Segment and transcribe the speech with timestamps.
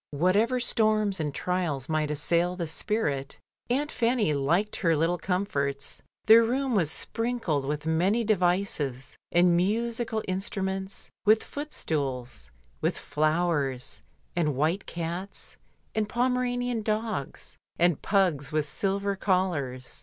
[0.09, 3.37] Whatever storms and trials might assail the spirit,
[3.69, 6.01] Aimt Fanny liked her little comforts.
[6.25, 12.49] The room was sprinkled with many devices, and musical instru ments, with footstools,
[12.81, 14.01] with flowers,
[14.35, 15.55] and white cats,
[15.93, 19.99] and Pomeranian dogs, and pugs with silver collars.